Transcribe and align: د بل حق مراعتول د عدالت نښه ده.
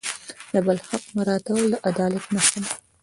د 0.53 0.55
بل 0.65 0.77
حق 0.87 1.03
مراعتول 1.17 1.63
د 1.71 1.81
عدالت 1.89 2.25
نښه 2.33 2.57
ده. 2.63 2.71